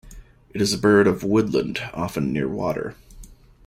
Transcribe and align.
It 0.49 0.63
is 0.63 0.73
a 0.73 0.79
bird 0.79 1.05
of 1.05 1.23
woodland, 1.23 1.77
often 1.93 2.33
near 2.33 2.47
water. 2.47 2.95